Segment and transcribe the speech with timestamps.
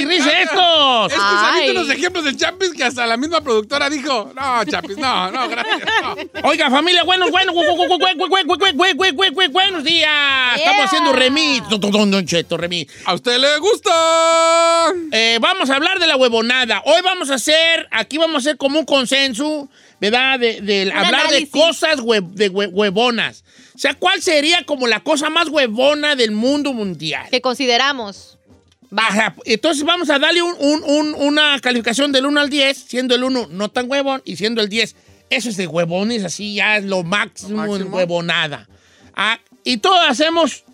[0.00, 1.12] y risa estos.
[1.12, 4.98] Es que saliste los ejemplos de Chapis que hasta la misma productora dijo, no, Chapis,
[4.98, 5.80] no, no, gracias.
[6.44, 7.76] Oiga, familia, buenos, buenos, buenos
[9.84, 10.56] días.
[10.56, 11.62] Estamos haciendo remis.
[11.68, 12.86] Don Cheto, remis.
[13.04, 14.92] ¿A usted le gusta?
[15.40, 16.82] Vamos a hablar de la huevonada.
[16.84, 19.68] Hoy vamos a hacer, aquí vamos a hacer como un consenso.
[20.00, 20.40] ¿verdad?
[20.40, 23.44] De, hablar de cosas hue, de huevonas.
[23.74, 27.28] O sea, ¿cuál sería como la cosa más huevona del mundo mundial?
[27.30, 28.38] Que consideramos.
[29.44, 33.24] Entonces vamos a darle un- un- un- una calificación del 1 al 10, siendo el
[33.24, 34.96] 1 no tan huevón y siendo el 10,
[35.30, 37.96] eso es de huevones, así ya es lo máximo, en máximo?
[37.96, 38.68] huevonada.
[39.14, 40.64] Ah, y todos hacemos,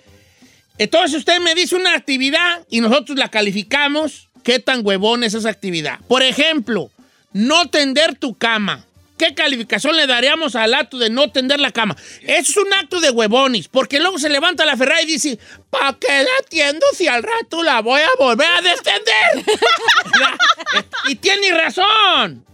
[0.78, 4.28] Entonces usted me dice una actividad y nosotros la calificamos.
[4.42, 6.00] ¿Qué tan huevón es esa actividad?
[6.08, 6.90] Por ejemplo,
[7.32, 8.84] no tender tu cama.
[9.22, 11.96] ¿Qué calificación le daríamos al acto de no tender la cama?
[12.22, 15.38] Eso es un acto de huevones, porque luego se levanta la Ferrari y dice,
[15.70, 19.44] ¿para qué la tiendo si al rato la voy a volver a descender?
[21.08, 22.44] y tiene razón.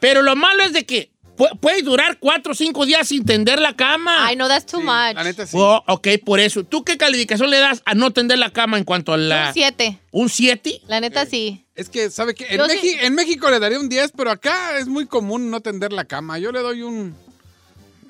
[0.00, 3.60] Pero lo malo es de que pu- puede durar cuatro o cinco días sin tender
[3.60, 4.26] la cama.
[4.26, 5.14] Ay, no, that's too Sí, much.
[5.14, 5.56] La neta sí.
[5.58, 6.64] Oh, ok, por eso.
[6.64, 9.48] ¿Tú qué calificación le das a no tender la cama en cuanto a la...
[9.48, 9.98] Un 7.
[10.10, 10.80] ¿Un 7?
[10.88, 11.64] La neta, sí.
[11.74, 12.46] Es que, ¿sabe qué?
[12.50, 15.92] En, sí- en México le daría un 10, pero acá es muy común no tender
[15.92, 16.38] la cama.
[16.38, 17.14] Yo le doy un...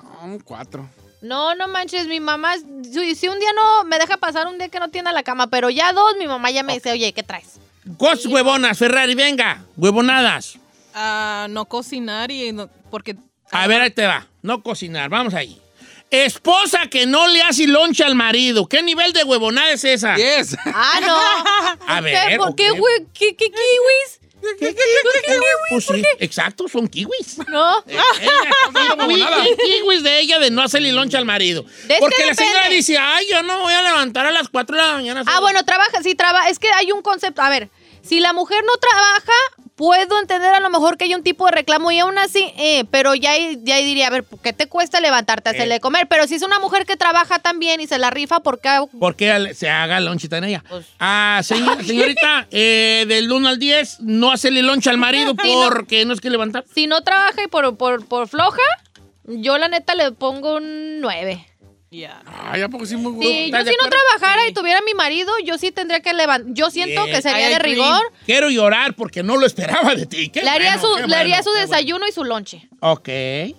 [0.01, 0.89] no, un 4.
[1.21, 4.67] No, no manches, mi mamá, si, si un día no me deja pasar un día
[4.67, 7.23] que no tienda la cama, pero ya dos, mi mamá ya me dice, oye, ¿qué
[7.23, 7.61] traes?
[7.97, 9.63] Cosas huevonas, Ferrari, venga.
[9.77, 10.57] Huevonadas.
[10.93, 13.15] a no cocinar y no- porque
[13.49, 14.27] A ver, ahí te va.
[14.43, 15.59] No cocinar, vamos ahí.
[16.11, 18.69] Esposa que no le hace loncha al marido.
[18.69, 20.13] ¿Qué nivel de huevonada es esa?
[20.13, 20.55] 10.
[20.67, 21.17] Ah, no.
[21.87, 22.37] A ¿Por ver, qué?
[22.37, 22.67] ¿Por qué?
[23.15, 24.19] ¿Qué, qué kiwis?
[25.69, 27.39] Pues sí, exacto, son kiwis.
[27.47, 27.79] No.
[27.87, 27.97] Eh,
[29.43, 31.65] ki- kiwis de ella de no hacerle loncha al marido.
[31.87, 34.81] que Porque la señora dice, ay, yo no voy a levantar a las 4 de
[34.83, 35.23] la mañana.
[35.25, 36.49] Ah, bueno, trabaja, sí, trabaja.
[36.49, 37.41] Es que hay un concepto.
[37.41, 37.69] A ver,
[38.03, 39.31] si la mujer no trabaja,
[39.75, 42.83] puedo entender a lo mejor que hay un tipo de reclamo y aún así, eh,
[42.91, 43.31] pero ya,
[43.63, 45.55] ya diría, a ver, ¿por qué te cuesta levantarte a Eh.
[45.55, 46.07] hacerle comer?
[46.07, 48.69] Pero si es una mujer que trabaja también y se la rifa, ¿por qué?
[48.99, 50.63] ¿Por qué se haga lonchita en ella?
[50.69, 55.69] Pues- Ah, señor- señorita, eh, del 1 al 10, no hacerle loncha al marido no.
[55.69, 56.65] porque no es que levantar.
[56.73, 58.61] Si no trabaja y por, por, por floja,
[59.25, 61.47] yo la neta le pongo un 9.
[61.99, 62.21] Ya.
[62.25, 64.49] Ay, ¿a poco sí muy Sí, yo ¿Estás de si no trabajara Sí.
[64.51, 66.53] y tuviera mi marido, yo sí tendría que levantar.
[66.53, 67.15] Yo siento Bien.
[67.15, 68.01] que sería de rigor.
[68.25, 70.29] Quiero llorar porque no lo esperaba de ti.
[70.29, 72.67] Qué Le haría bueno, su, qué le haría bueno, su qué desayuno y su lonche.
[72.79, 73.09] Ok.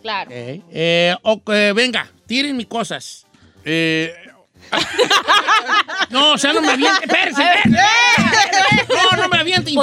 [0.03, 0.31] Claro.
[0.31, 0.65] ok.
[0.73, 3.27] Eh, ok, venga, tiren mis cosas.
[3.65, 4.15] Eh,
[6.11, 7.03] No, o sea, no me avienten.
[7.11, 7.81] Espérense, espérense.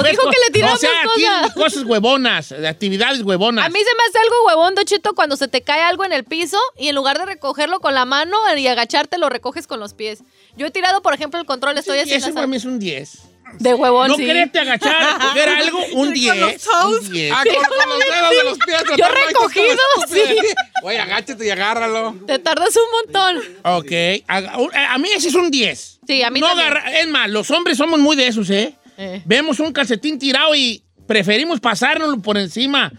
[0.00, 1.52] Pues dijo que le tiramos O sea, cosas.
[1.54, 3.66] cosas huevonas, de actividades huevonas.
[3.66, 6.24] A mí se me hace algo huevón, Dochito, cuando se te cae algo en el
[6.24, 9.94] piso y en lugar de recogerlo con la mano y agacharte, lo recoges con los
[9.94, 10.20] pies.
[10.56, 12.78] Yo he tirado, por ejemplo, el control, estoy Sí, haciendo Eso para mí es un
[12.78, 13.18] 10.
[13.58, 14.24] de huevón, No sí.
[14.24, 16.36] quererte agachar a coger algo, un 10.
[16.36, 17.00] los toes.
[17.06, 17.32] Un 10.
[17.34, 18.82] ah, con, con los dedos de los pies.
[18.96, 19.76] Yo recogido,
[20.08, 20.22] sí.
[20.84, 22.16] Oye, agáchate y agárralo.
[22.26, 23.42] Te tardas un montón.
[23.64, 23.92] Ok.
[24.26, 26.00] A, a mí ese es un 10.
[26.06, 26.68] Sí, a mí no también.
[26.68, 28.74] agarra- Es más, los hombres somos muy de esos, ¿eh?
[28.98, 29.22] Eh.
[29.24, 32.92] Vemos un calcetín tirado y preferimos pasárnoslo por encima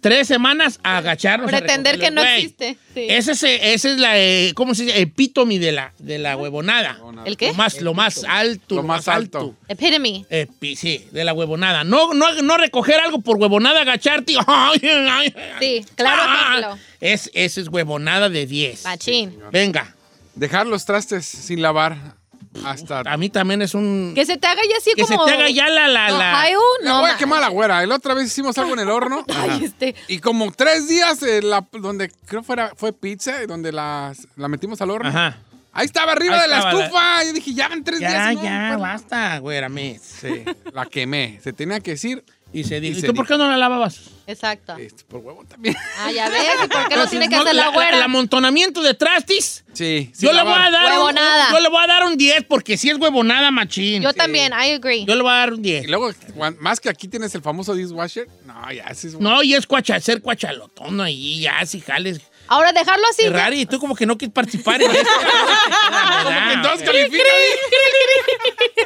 [0.00, 1.52] tres semanas a agacharnos.
[1.52, 2.78] a Pretender que no existe.
[2.94, 3.06] Sí.
[3.08, 5.00] Ese es, ese es la, eh, ¿cómo se dice?
[5.00, 7.00] Epítome de la, de la huevonada.
[7.24, 7.48] ¿El qué?
[7.48, 8.76] Lo más, lo más alto.
[8.76, 9.56] Lo más alto.
[9.66, 10.24] Epitome.
[10.30, 11.82] Epi- sí, de la huevonada.
[11.82, 14.34] No, no, no recoger algo por huevonada, agacharte.
[14.34, 15.34] y- ay, ay, ay.
[15.58, 18.84] Sí, claro Ah, es, ese es huevonada de 10.
[18.84, 19.36] Machín.
[19.50, 19.94] Venga,
[20.36, 22.14] Dejar los trastes sin lavar
[22.64, 23.00] hasta...
[23.00, 24.12] a mí también es un...
[24.14, 25.24] Que se te haga ya así Que se como...
[25.26, 25.88] te haga ya la...
[25.88, 27.84] la, la- uh, La no, voy a ma- quemar la güera.
[27.86, 29.24] La otra vez hicimos algo en el horno.
[29.34, 29.94] Ay, este...
[30.08, 34.48] Y como tres días, eh, la- donde creo fuera, fue pizza, y donde la, la
[34.48, 35.08] metimos al horno.
[35.08, 35.38] Ajá.
[35.72, 37.24] Ahí estaba arriba Ahí de la estaba la- estufa.
[37.24, 38.42] Yo dije, ya van tres Ya, días.
[38.42, 40.00] ya, pues, basta, güérame.
[40.02, 41.38] Sí, la quemé.
[41.42, 42.24] Se tenía que decir.
[42.52, 44.00] Y se dijo, Y ¿y se tú por qué no la lavabas?
[44.28, 44.76] Exacto.
[44.76, 45.74] este, por huevo también.
[45.98, 47.96] Ah, ya ves, ¿y por qué Entonces, tiene que no, hacer la güera?
[47.96, 51.14] El amontonamiento de trastis, Sí, yo le, voy a dar un,
[51.52, 54.02] yo le voy a dar un 10 porque si es huevonada, machín.
[54.02, 55.04] Yo también, I agree.
[55.06, 55.88] Yo le voy a dar un Y 10.
[55.88, 58.28] luego, cuan- más que aquí tienes el famoso dishwasher.
[58.44, 59.04] No, ya, es.
[59.18, 62.20] No, y es cuacha, ser cuachalotón ahí, ya, si jales.
[62.48, 63.22] Ahora dejarlo así.
[63.22, 65.08] Ferrari, tú como que no quieres participar en esto.
[66.24, 66.92] Como que entonces ¿verdad?
[66.92, 67.24] califica.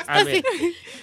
[0.08, 0.44] A ver.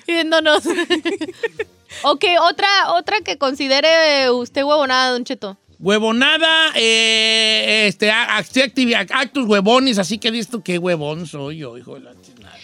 [0.07, 0.63] Viéndonos.
[2.03, 5.57] Ok, otra, otra que considere usted huevonada, Don Cheto.
[5.79, 12.11] Huevonada, eh, este, actos huevones, así que visto qué huevón soy yo, hijo de la
[12.21, 12.57] chinada.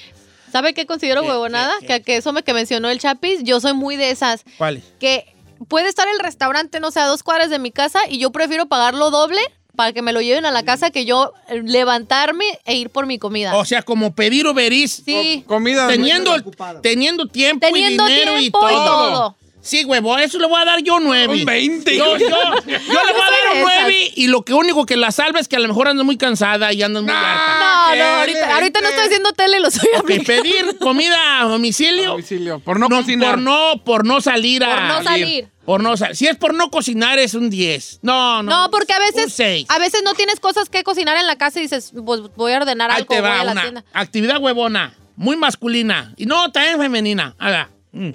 [0.51, 1.73] ¿Sabe qué considero ¿Qué, huevonada?
[1.79, 1.93] qué, qué?
[1.93, 4.43] Que, que eso me que mencionó el Chapis, yo soy muy de esas.
[4.57, 4.83] ¿Cuál es?
[4.99, 5.33] Que
[5.67, 8.67] puede estar el restaurante, no sé, a dos cuadras de mi casa y yo prefiero
[8.67, 9.39] pagarlo doble
[9.75, 13.05] para que me lo lleven a la casa que yo eh, levantarme e ir por
[13.05, 13.55] mi comida.
[13.57, 15.87] O sea, como pedir Uber Eats, sí, Comida.
[15.87, 16.35] teniendo,
[16.81, 18.85] teniendo tiempo teniendo y dinero tiempo y y todo.
[18.85, 19.37] todo.
[19.61, 21.39] Sí, huevo, eso le voy a dar yo nueve.
[21.39, 21.97] Un 20.
[21.97, 22.29] Yo, yo, yo
[22.67, 25.55] le voy a dar un nueve y lo que único que la salva es que
[25.55, 27.19] a lo mejor andas muy cansada y andas muy Nah.
[27.31, 27.55] harta.
[27.87, 30.43] No, ¿qué no, ahorita, ahorita no estoy haciendo tele, lo estoy aplicando.
[30.43, 32.59] pedir comida a domicilio, Domicilio.
[32.59, 33.31] Por no, no, cocinar.
[33.31, 34.69] por no, por no salir a...
[34.69, 35.47] Por no salir.
[35.65, 37.99] Por no Si es por no cocinar, es un 10.
[38.03, 38.63] No, no.
[38.63, 39.65] No, porque a Un veces, 6.
[39.69, 42.57] a veces no tienes cosas que cocinar en la casa y dices, pues voy a
[42.57, 43.85] ordenar Ahí algo, te voy va a la una tienda.
[43.93, 46.13] actividad huevona, muy masculina.
[46.17, 47.35] Y no, también femenina.
[47.39, 47.69] Haga.
[47.91, 48.11] Mm.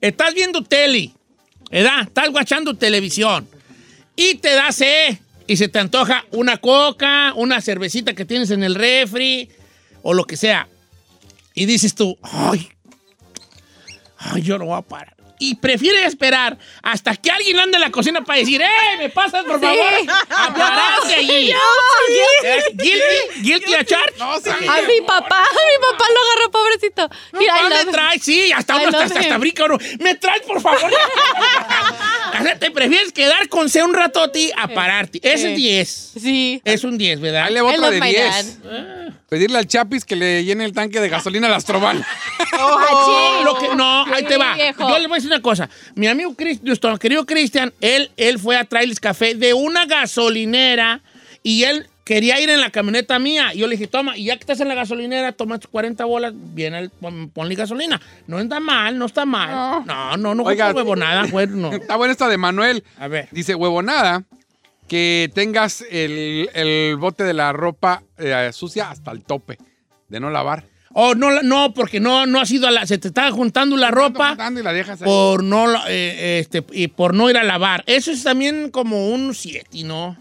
[0.00, 1.12] Estás viendo tele,
[1.70, 2.02] ¿verdad?
[2.02, 3.46] Estás guachando televisión.
[4.16, 5.18] Y te da sed.
[5.46, 9.48] Y se te antoja una coca, una cervecita que tienes en el refri,
[10.02, 10.68] o lo que sea.
[11.54, 12.68] Y dices tú, ay,
[14.18, 15.16] ay, yo no voy a parar.
[15.42, 19.42] Y prefieres esperar hasta que alguien ande en la cocina para decir, ¡eh, me pasas,
[19.44, 19.92] por favor!
[20.30, 21.50] ¡A pararte allí!
[22.44, 22.62] ¿Eh?
[22.74, 23.40] ¿Guilty?
[23.40, 24.18] ¿Guilty a charge?
[24.18, 24.50] No, sí.
[24.50, 27.08] A mi papá, a mi papá lo agarró, pobrecito.
[27.32, 27.92] Mira, I ¿Dónde love him.
[27.92, 28.22] traes?
[28.22, 29.40] Sí, hasta uno hasta, hasta, him.
[29.40, 29.78] brinca uno.
[29.98, 30.92] ¿Me traes, por favor?
[32.38, 35.20] o sea, te prefieres quedar con C un ratote a pararte.
[35.22, 36.12] Es 10.
[36.20, 36.60] Sí.
[36.64, 37.44] Es un 10, ¿verdad?
[37.44, 38.58] Ahí le va otra de my 10.
[39.28, 42.04] Pedirle al Chapis que le llene el tanque de gasolina a las Astroban.
[42.62, 44.54] Oh, lo que, no, ahí te va.
[44.54, 44.86] viejo.
[44.88, 45.70] Yo le voy a decir una cosa.
[45.94, 51.00] Mi amigo Chris, nuestro querido Cristian, él, él fue a traerles café de una gasolinera
[51.42, 53.54] y él quería ir en la camioneta mía.
[53.54, 56.04] Y yo le dije, toma, y ya que estás en la gasolinera, toma tus 40
[56.06, 58.00] bolas, viene, el, pon- ponle gasolina.
[58.26, 59.84] No está mal, no está mal.
[59.86, 60.70] No, no, no, Oiga.
[60.70, 61.72] no huevo nada, güey, no.
[61.72, 62.82] Está buena esta de Manuel.
[62.98, 63.28] A ver.
[63.30, 64.24] Dice, huevonada,
[64.88, 69.56] que tengas el, el bote de la ropa eh, sucia hasta el tope,
[70.08, 70.64] de no lavar.
[70.92, 73.92] Oh, no, no, porque no, no ha sido a la, se te está juntando la
[73.92, 75.06] ropa Juntando y la dejas ahí.
[75.06, 77.84] por no, eh, este, y por no ir a lavar.
[77.86, 80.16] Eso es también como un 7, ¿no?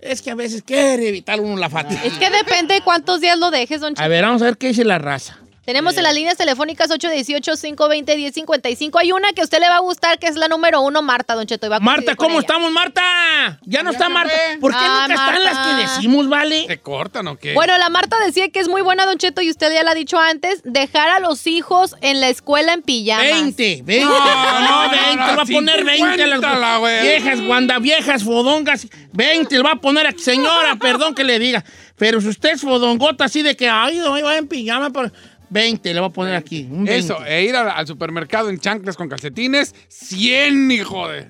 [0.00, 2.02] Es que a veces quiere evitar uno la fatiga.
[2.04, 4.08] Es que depende de cuántos días lo dejes, don A Cheto.
[4.08, 5.38] ver, vamos a ver qué dice la raza.
[5.66, 9.00] Tenemos en las líneas telefónicas 818-520-1055.
[9.00, 11.34] Hay una que a usted le va a gustar, que es la número uno, Marta,
[11.34, 11.68] don Cheto.
[11.68, 12.40] va a Marta, ¿cómo ella.
[12.40, 13.58] estamos, Marta?
[13.64, 14.32] Ya no Ya está Marta.
[14.60, 16.66] ¿Por qué Ah, nunca están las que decimos, vale?
[16.68, 17.52] ¿Se cortan o qué?
[17.54, 19.94] Bueno, la Marta decía que es muy buena, Don Cheto, y usted ya lo ha
[19.94, 23.24] dicho antes, dejar a los hijos en la escuela en pijamas.
[23.24, 24.04] 20, 20.
[24.04, 25.16] No, No, no, 20.
[25.16, 27.02] no, le va a poner 20 a las güey.
[27.02, 28.86] viejas, guanda, viejas, fodongas.
[29.12, 30.22] 20 le va a poner aquí.
[30.22, 31.64] Señora, perdón que le diga.
[31.96, 35.10] Pero si usted es fodongota así de que, ay, no, va en pijama, pero
[35.50, 36.62] 20 le va a poner aquí.
[36.70, 36.96] Un 20.
[36.96, 41.26] Eso, e ir al, al supermercado en chanclas con calcetines, 100, hijo de...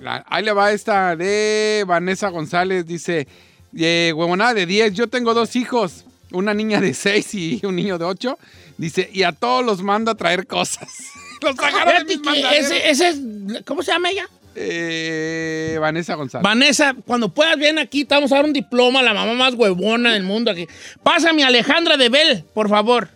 [0.00, 3.28] La- ahí le va esta de Vanessa González, dice,
[3.76, 7.96] eh, huevonada de 10, yo tengo dos hijos, una niña de 6 y un niño
[7.98, 8.38] de 8,
[8.76, 10.88] dice, y a todos los mando a traer cosas.
[11.42, 13.20] los sacaron de mis que ese, ese es,
[13.64, 14.28] ¿cómo se llama ella?
[14.54, 16.42] Eh, Vanessa González.
[16.42, 19.54] Vanessa, cuando puedas, ven aquí, te vamos a dar un diploma a la mamá más
[19.54, 20.66] huevona del mundo aquí.
[21.02, 23.08] Pásame a Alejandra de Bel, por favor.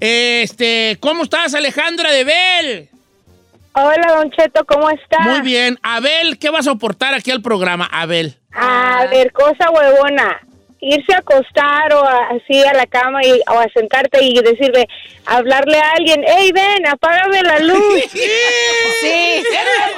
[0.00, 2.88] Este, ¿cómo estás, Alejandra de Bel?
[3.72, 5.20] Hola, Don Cheto, ¿cómo está?
[5.20, 5.78] Muy bien.
[5.82, 7.88] Abel, ¿qué vas a aportar aquí al programa?
[7.92, 8.36] Abel.
[8.52, 10.40] A ver, cosa huevona.
[10.80, 14.86] Irse a acostar o a- así a la cama y, o a sentarte y decirle,
[15.26, 18.04] hablarle a alguien, hey, ven, apágame la luz.
[19.00, 19.42] Sí,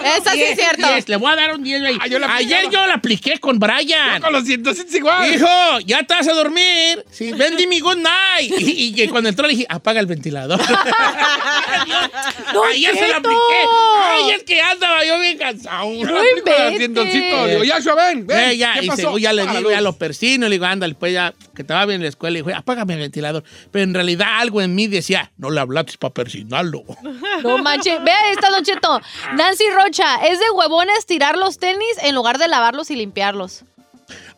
[0.05, 0.87] eso sí es cierto.
[0.87, 1.99] 10, le voy a dar un 10 ahí.
[2.01, 4.21] Ah, yo Ayer yo la apliqué con Brian.
[4.21, 5.35] Con los 107 igual.
[5.35, 5.49] Hijo,
[5.87, 7.03] ya te vas a dormir.
[7.11, 8.53] Sí, ven, mi good night.
[8.59, 10.61] Y, y que cuando entró le dije, apaga el ventilador.
[12.53, 13.65] Don Ayer se la apliqué.
[14.03, 15.85] Ay, es que andaba yo bien cansado.
[15.87, 15.95] No
[16.29, 16.77] inventes.
[16.77, 17.49] 107.
[17.49, 18.51] Digo, Yashua, ven, ven.
[18.51, 19.15] Eh, ya, ¿Qué y pasó?
[19.15, 21.85] se- ya le digo, ya lo persino, le digo, ándale, pues ya, que te va
[21.87, 22.39] bien en la escuela.
[22.39, 23.45] Y dijo, apágame el ventilador.
[23.71, 26.83] Pero en realidad algo en mí decía, no le hablaste para persinarlo.
[27.43, 28.03] No manches.
[28.05, 29.01] Vea esta, Don Cheto.
[29.35, 33.65] Nancy Rocha, es de huevones tirar los tenis en lugar de lavarlos y limpiarlos.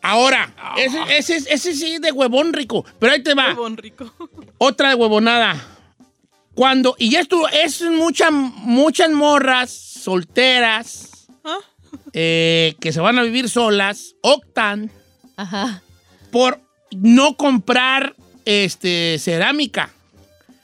[0.01, 2.85] Ahora, ese, ese, ese sí de huevón rico.
[2.99, 3.53] Pero ahí te va.
[3.53, 4.13] Bon rico.
[4.57, 5.55] Otra de huevonada.
[6.55, 11.09] Cuando, y esto es muchas, muchas morras solteras
[11.43, 11.57] Ah.
[12.13, 14.91] eh, que se van a vivir solas, optan
[15.35, 15.81] Ajá.
[16.33, 16.59] Por
[16.91, 18.13] no comprar
[18.43, 19.89] este, cerámica.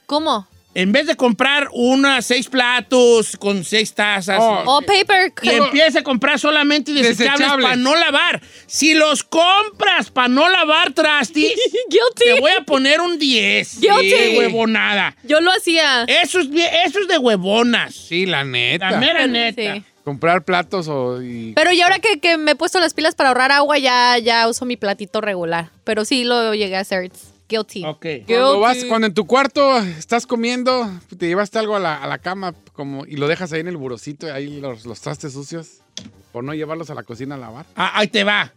[0.06, 0.46] ¿Cómo?
[0.72, 4.62] en vez de comprar unas seis platos con seis tazas, Oh.
[4.66, 5.32] Oh, paper.
[5.42, 7.64] y empiece a comprar solamente desechables Desechables.
[7.64, 8.40] para no lavar.
[8.68, 11.52] Si los compras para no lavar trastis,
[12.14, 13.80] te voy a poner un 10.
[13.80, 14.08] Guilty.
[14.10, 15.16] De huevonada.
[15.24, 16.04] Yo lo hacía.
[16.04, 17.92] Eso es, bien- eso es de huevonas.
[17.92, 18.92] Sí, la neta.
[18.92, 19.74] La mera neta.
[19.74, 19.84] Sí.
[20.04, 21.22] Comprar platos o...
[21.22, 24.16] y- Pero y ahora que, que me he puesto las pilas para ahorrar agua, ya,
[24.18, 25.70] ya uso mi platito regular.
[25.84, 27.04] Pero sí lo llegué a hacer.
[27.04, 27.84] It's guilty.
[27.84, 28.06] Ok.
[28.26, 32.18] Cuando, vas, cuando en tu cuarto estás comiendo, te llevaste algo a la, a la
[32.18, 35.80] cama como, y lo dejas ahí en el burocito, y ahí los, los trastes sucios,
[36.32, 37.66] por no llevarlos a la cocina a lavar.
[37.76, 38.52] Ah, ahí te va.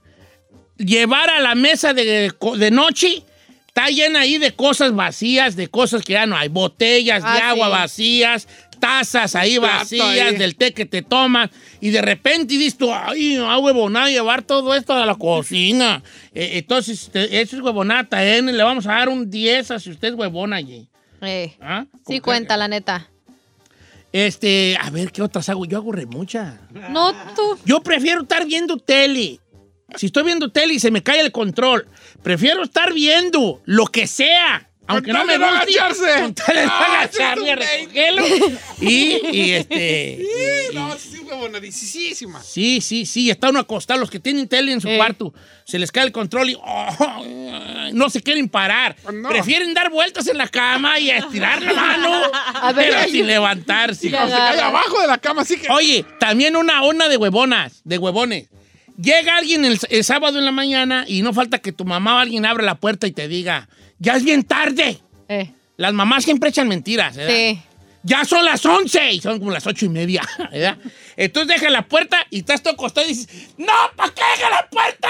[0.78, 3.24] Llevar a la mesa de, de noche
[3.68, 6.48] está llena ahí de cosas vacías, de cosas que ya no hay.
[6.50, 7.72] Botellas de Ah, agua sí.
[7.72, 8.48] vacías,
[8.88, 10.36] tazas ahí vacías ahí.
[10.38, 11.50] del té que te tomas.
[11.80, 16.04] Y de repente dices tú, ay, no, huevonada, llevar todo esto a la cocina.
[16.34, 18.42] Eh, entonces, te- eso es huevonata, ¿eh?
[18.42, 20.88] Le vamos a dar un 10 a si usted es huevona allí.
[21.22, 21.86] Eh, ¿Ah?
[21.90, 23.10] sí ¿Cómo que- cuenta, la neta.
[24.12, 25.66] Este, a ver, ¿qué otras hago?
[25.66, 26.56] Yo hago re muchas.
[26.92, 27.58] No tú.
[27.66, 29.40] Yo prefiero estar viendo tele.
[29.96, 31.88] Si estoy viendo tele y se me cae el control,
[32.22, 34.70] prefiero estar viendo lo que sea.
[34.88, 35.54] Aunque no me guste.
[35.56, 36.22] agacharse.
[36.22, 38.24] Con tal de no Ah, agacharme a un recogerlo.
[38.82, 40.20] Y, y este.
[40.72, 42.42] y- No, sí, huevonadicísima.
[42.44, 44.00] Sí, sí, sí, está uno acostado.
[44.00, 44.98] Los que tienen tele en su Eh.
[44.98, 45.34] cuarto,
[45.66, 48.96] se les cae el control y oh, no se quieren parar.
[49.14, 49.30] No.
[49.30, 52.22] Prefieren dar vueltas en la cama y estirar la mano,
[52.62, 54.02] A ver, pero sin levantarse.
[54.02, 55.70] Se cae abajo de la cama, así que...
[55.72, 58.50] Oye, también una onda de huevonas, de huevones.
[59.02, 62.20] Llega alguien el, el sábado en la mañana y no falta que tu mamá o
[62.20, 63.68] alguien abra la puerta y te diga,
[64.04, 65.00] ya es bien tarde.
[65.30, 67.34] Eh, Las mamás siempre echan mentiras, ¿verdad?
[67.34, 67.62] sí.
[68.06, 70.78] Ya son las 11 y son como las ocho y media, ¿verdad?
[71.16, 74.70] Entonces deja la puerta y estás todo acostado y dices, ¡No, ¿para qué deja la
[74.70, 75.08] puerta!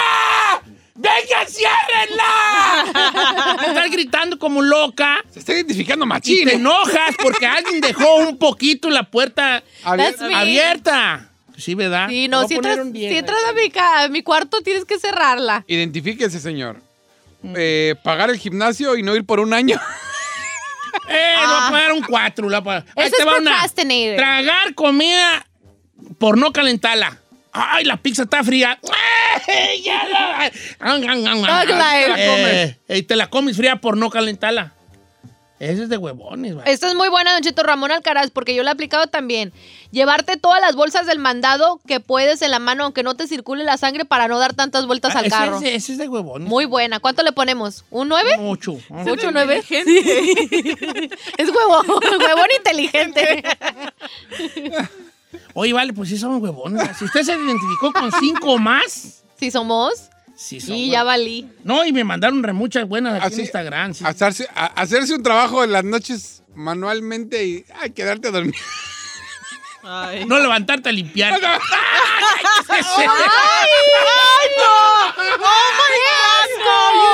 [0.93, 3.55] ¡Venga, ciérrenla!
[3.67, 6.45] estás gritando como loca Se está identificando y machín.
[6.45, 6.55] te ¿eh?
[6.57, 9.63] enojas porque alguien dejó un poquito la puerta
[9.97, 10.35] me.
[10.35, 11.31] abierta.
[11.57, 12.09] Sí, ¿verdad?
[12.09, 14.99] Sí, no, si entras, un 10, si entras a, mi, a mi cuarto tienes que
[14.99, 15.65] cerrarla.
[15.67, 16.79] Identifíquese, señor.
[17.55, 19.79] Eh, pagar el gimnasio y no ir por un año.
[21.09, 22.47] Eh, le voy a poner un 4.
[22.95, 24.15] Eso es procrastinator.
[24.15, 25.45] Tragar comida
[26.19, 27.17] por no calentarla.
[27.51, 28.79] Ay, la pizza está fría.
[29.47, 30.51] ¡Ay, ya la-
[31.47, 32.13] Dog life.
[32.17, 34.73] Eh, eh, te la comes fría por no calentarla.
[35.71, 36.65] Ese es de huevones, güey.
[36.69, 39.53] Esta es muy buena, Don Cheto Ramón Alcaraz, porque yo la he aplicado también.
[39.91, 43.63] Llevarte todas las bolsas del mandado que puedes en la mano, aunque no te circule
[43.63, 45.57] la sangre, para no dar tantas vueltas Ah, al ese, carro.
[45.57, 46.47] ese- ese es de huevones.
[46.49, 46.99] Muy buena.
[46.99, 47.85] ¿Cuánto le ponemos?
[47.91, 48.37] ¿Un 9?
[48.37, 48.73] Mucho.
[48.89, 49.63] ¿Ocho, nueve?
[51.37, 51.85] es huevón,
[52.19, 53.43] huevón inteligente.
[55.53, 56.97] Oye, vale, pues sí son huevones.
[56.97, 60.09] Si usted se identificó con cinco más, Si somos.
[60.35, 61.49] Sí son Sí, ya valí.
[61.63, 63.93] No, y me mandaron re muchas buenas aquí Así- en Instagram.
[63.93, 64.03] sí.
[64.05, 68.55] Hacerse, a- hacerse un trabajo en las noches manualmente y ay, quedarte a dormir.
[69.83, 70.25] Ay.
[70.27, 71.33] No levantarte a limpiar.
[71.33, 71.61] Estamos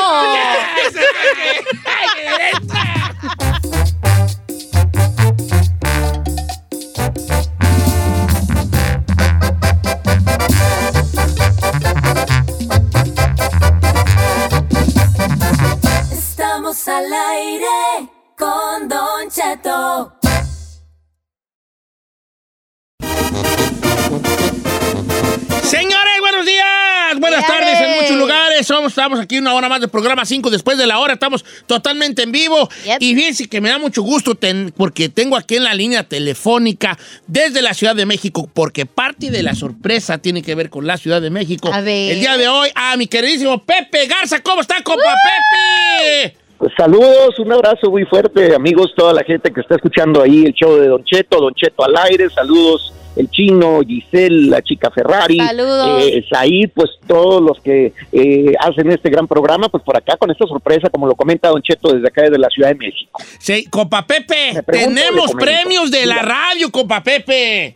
[29.30, 31.14] aquí una hora más del programa 5 después de la hora.
[31.14, 32.68] Estamos totalmente en vivo.
[32.86, 32.98] Yep.
[33.00, 36.98] Y fíjense que me da mucho gusto ten- porque tengo aquí en la línea telefónica
[37.28, 40.98] desde la Ciudad de México, porque parte de la sorpresa tiene que ver con la
[40.98, 41.72] Ciudad de México.
[41.72, 42.14] A ver.
[42.14, 44.40] El día de hoy, a mi queridísimo Pepe Garza.
[44.40, 46.36] ¿Cómo está, compa Pepe?
[46.60, 50.54] Pues saludos, un abrazo muy fuerte, amigos, toda la gente que está escuchando ahí el
[50.54, 55.38] show de Don Cheto, Don Cheto al aire, saludos el chino, Giselle, la chica Ferrari,
[55.38, 56.04] Saludos.
[56.04, 60.32] eh, Said, pues todos los que eh, hacen este gran programa, pues por acá con
[60.32, 63.22] esta sorpresa, como lo comenta Don Cheto desde acá desde la Ciudad de México.
[63.40, 67.76] Sí, compa Pepe, pregunto, tenemos premios de la radio, compa Pepe.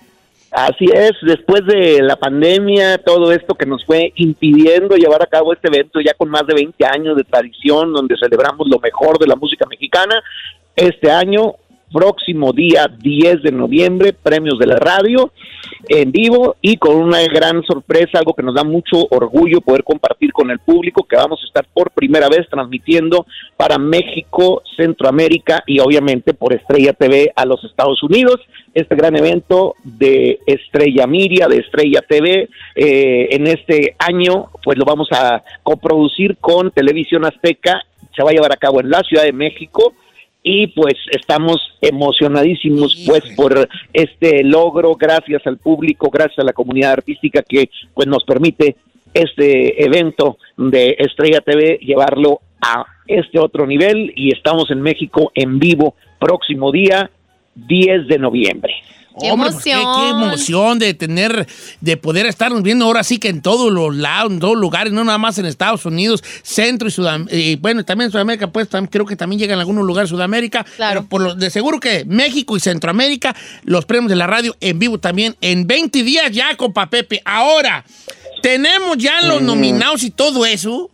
[0.54, 5.52] Así es, después de la pandemia, todo esto que nos fue impidiendo llevar a cabo
[5.52, 9.26] este evento ya con más de 20 años de tradición, donde celebramos lo mejor de
[9.26, 10.22] la música mexicana,
[10.76, 11.56] este año,
[11.94, 15.32] próximo día 10 de noviembre, premios de la radio
[15.88, 20.32] en vivo y con una gran sorpresa, algo que nos da mucho orgullo poder compartir
[20.32, 23.26] con el público, que vamos a estar por primera vez transmitiendo
[23.58, 28.40] para México, Centroamérica y obviamente por Estrella TV a los Estados Unidos.
[28.74, 34.86] Este gran evento de Estrella Miria, de Estrella TV, eh, en este año, pues lo
[34.86, 37.84] vamos a coproducir con Televisión Azteca.
[38.16, 39.94] Se va a llevar a cabo en la Ciudad de México
[40.44, 46.92] y pues estamos emocionadísimos pues por este logro gracias al público, gracias a la comunidad
[46.92, 48.76] artística que pues nos permite
[49.14, 55.60] este evento de Estrella TV llevarlo a este otro nivel y estamos en México en
[55.60, 57.10] vivo próximo día
[57.56, 58.74] 10 de noviembre.
[59.20, 60.24] ¡Qué Hombre, pues, qué- qué, emoción!
[60.24, 61.48] emoción de tener,
[61.82, 65.04] de poder estarnos viendo ahora sí que en todos los lados, en todos lugares, no
[65.04, 69.06] nada más en Estados Unidos, Centro y Sudamérica, y bueno, también en Sudamérica, pues creo
[69.06, 71.02] que también llegan a algunos lugares de Sudamérica, Claro.
[71.02, 74.80] pero por lo, de seguro que México y Centroamérica, los premios de la radio en
[74.80, 77.22] vivo también, en 20 días ya, compa Pepe.
[77.24, 77.86] Ahora,
[78.42, 80.90] tenemos ya los nominados y todo eso.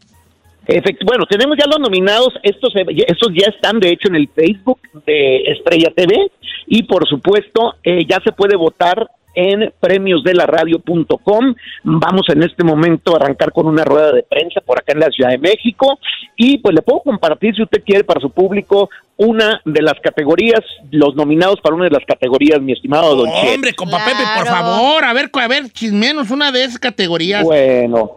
[0.70, 4.80] Efect- bueno, tenemos ya los nominados, estos, estos ya están de hecho en el Facebook
[5.06, 6.32] de Estrella TV
[6.68, 11.56] y por supuesto eh, ya se puede votar en premiosdelaradio.com.
[11.84, 15.10] Vamos en este momento a arrancar con una rueda de prensa por acá en la
[15.10, 16.00] Ciudad de México
[16.36, 20.62] y pues le puedo compartir si usted quiere para su público una de las categorías,
[20.92, 23.30] los nominados para una de las categorías, mi estimado Don.
[23.30, 27.44] Hombre, compa Pepe, por favor, a ver, a ver, chismenos una de esas categorías.
[27.44, 28.12] Bueno,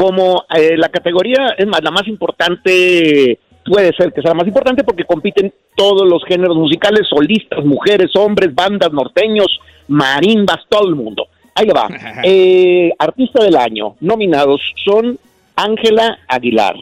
[0.00, 4.46] como eh, la categoría es más, la más importante, puede ser que sea la más
[4.46, 10.94] importante porque compiten todos los géneros musicales, solistas, mujeres, hombres, bandas, norteños, marimbas, todo el
[10.94, 11.26] mundo.
[11.54, 11.88] Ahí va.
[12.24, 15.18] Eh, artista del año, nominados son
[15.54, 16.76] Ángela Aguilar,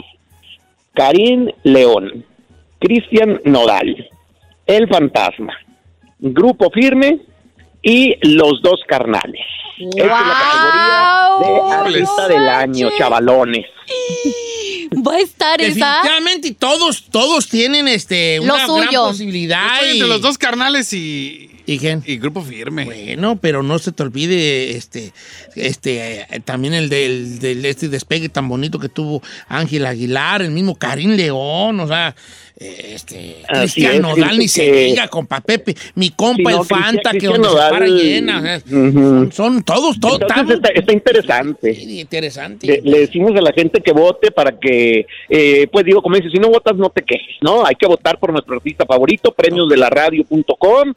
[0.94, 2.24] Karim León,
[2.78, 4.08] Cristian Nodal,
[4.64, 5.54] El Fantasma,
[6.20, 7.18] Grupo Firme
[7.82, 9.46] y Los Dos Carnales.
[9.76, 11.07] Esta es la categoría
[11.40, 13.66] de artista del año, chavalones.
[15.06, 15.96] Va a estar esa.
[16.02, 19.04] Definitivamente y todos, todos tienen este, Lo una gran suyo.
[19.08, 19.74] posibilidad.
[19.74, 22.02] Estoy y- entre los dos carnales y, ¿Y quién?
[22.06, 22.86] y Grupo Firme.
[22.86, 25.12] Bueno, pero no se te olvide este,
[25.54, 30.50] este, eh, también el del, del este despegue tan bonito que tuvo Ángel Aguilar, el
[30.50, 32.14] mismo Karim León, o sea,
[32.58, 36.62] eh, este, Así Cristian es, Nodal, ni se diga, compa Pepe, mi compa Sí, no,
[36.62, 39.30] el Fanta, Cristian- que donde Cristian se para Nodal, llena, o sea, ujú.
[39.32, 41.74] son todos, todos, Entonces está, está interesante.
[41.74, 42.66] Sí, interesante.
[42.66, 46.30] Le, le decimos a la gente que vote para que, eh, pues digo, como dice,
[46.30, 47.66] si no votas no te quejes, ¿no?
[47.66, 50.94] Hay que votar por nuestro artista favorito, premiosdelaradio.com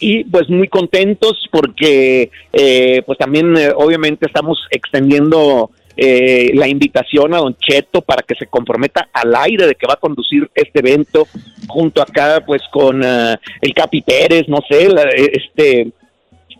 [0.00, 7.34] y pues muy contentos porque eh, pues también eh, obviamente estamos extendiendo eh, la invitación
[7.34, 10.78] a Don Cheto para que se comprometa al aire de que va a conducir este
[10.80, 11.28] evento
[11.68, 15.92] junto acá pues con eh, el Capi Pérez, no sé, la- este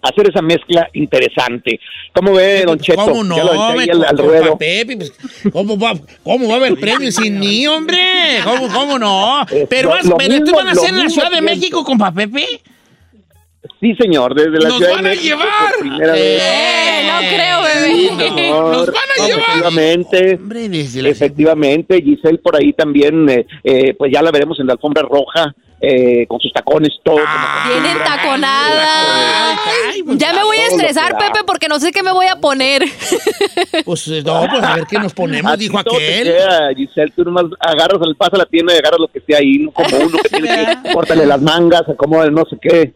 [0.02, 1.78] hacer esa mezcla interesante.
[2.12, 3.04] ¿Cómo ve, Don Cheto?
[3.04, 3.36] ¿Cómo no?
[3.36, 4.58] Ya lo aventé ahí me- al, al compa ruedo.
[4.58, 5.12] Pepe, pues,
[5.52, 5.92] ¿cómo, va,
[6.24, 7.98] ¿Cómo va a haber premios sin mí, hombre?
[8.42, 9.42] ¿Cómo, cómo no?
[9.50, 11.40] Eh, Pero, lo- pero ¿tú mismo- van a hacer en la Ciudad de.
[11.40, 12.44] México, compa Pepe?
[13.82, 15.70] Sí, señor, desde la ¡Nos Ciudad van de a llevar!
[15.72, 16.40] por primera vez.
[16.40, 17.96] Eh, no creo, bebé.
[17.96, 18.08] Sí.
[18.36, 19.40] Señor, ¡Nos van a llevar!
[19.42, 24.60] Efectivamente, Hombre, desde la efectivamente, Giselle por ahí también, eh, eh, pues ya la veremos
[24.60, 27.18] en la alfombra roja, eh, con sus tacones, todo.
[27.26, 27.68] Ah,
[29.92, 31.16] ay, pues, Ya me voy a estresar.
[31.18, 32.82] Pepe, porque no sé qué me voy a poner.
[33.84, 36.24] Pues eh, no, pues a ver qué nos ponemos, dijo aquel.
[36.24, 39.34] queda, Giselle, tú nomás agarras, al paso a la tienda y agarras lo que esté
[39.34, 42.92] ahí, como uno que tiene que cortarle las mangas, acomoda el no sé qué.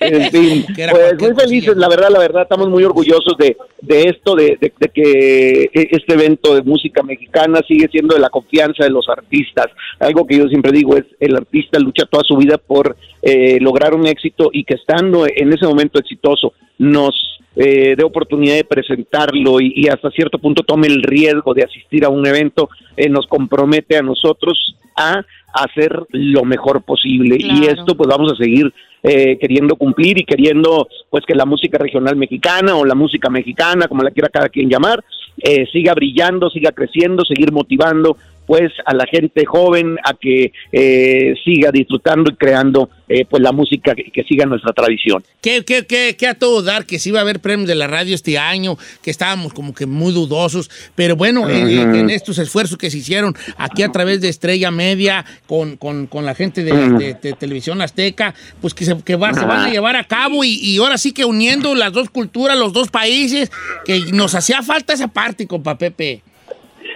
[0.00, 4.34] En fin, pues muy felices, la verdad, la verdad, estamos muy orgullosos de, de esto,
[4.34, 8.84] de, de- de que eh, este evento de música mexicana sigue siendo de la confianza
[8.84, 9.66] de los artistas.
[10.00, 13.94] Algo que yo siempre digo es, el artista lucha toda su vida por eh, lograr
[13.94, 17.14] un éxito y que estando en ese momento exitoso nos
[17.56, 22.04] eh, dé oportunidad de presentarlo y, y hasta cierto punto tome el riesgo de asistir
[22.04, 27.36] a un evento, eh, nos compromete a nosotros a hacer lo mejor posible.
[27.38, 31.78] Y esto pues vamos a seguir eh, queriendo cumplir y queriendo pues que la música
[31.78, 35.02] regional mexicana o la música mexicana, como la quiera cada quien llamar,
[35.38, 38.16] eh, siga brillando, siga creciendo, seguir motivando
[38.50, 43.52] pues a la gente joven a que eh, siga disfrutando y creando eh, pues la
[43.52, 45.22] música que, que siga nuestra tradición.
[45.40, 46.84] ¿Qué, qué, qué, qué a todo dar?
[46.84, 49.86] Que sí iba a haber premios de la radio este año, que estábamos como que
[49.86, 54.20] muy dudosos, pero bueno, en, en- en estos esfuerzos que se hicieron aquí a través
[54.20, 58.84] de Estrella Media con, con- con la gente de, de- de Televisión Azteca, pues que,
[58.84, 61.76] se, que va- se van a llevar a cabo y, y ahora sí que uniendo
[61.76, 63.52] las dos culturas, los dos países,
[63.84, 66.22] que nos hacía falta esa parte, compa Pepe.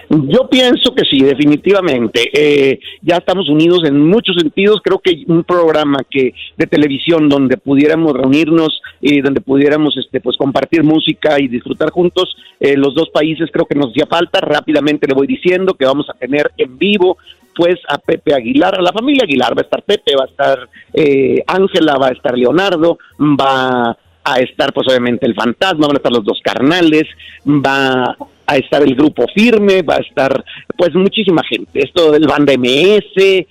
[0.08, 2.30] Yo pienso que sí, definitivamente.
[2.32, 4.80] Eh, ya estamos unidos en muchos sentidos.
[4.82, 10.36] Creo que un programa que de televisión donde pudiéramos reunirnos y donde pudiéramos, este, pues
[10.36, 14.40] compartir música y disfrutar juntos, eh, los dos países creo que nos hacía falta.
[14.40, 17.16] Rápidamente le voy diciendo que vamos a tener en vivo
[17.54, 20.68] pues a Pepe Aguilar, a la familia Aguilar, va a estar Pepe, va a estar
[20.92, 25.98] eh, Ángela, va a estar Leonardo, va a estar pues obviamente el fantasma, van a
[25.98, 27.04] estar los dos carnales,
[27.46, 30.44] va a estar el grupo firme, va a estar
[30.76, 31.84] pues muchísima gente.
[31.84, 33.46] Esto del banda MS, eh,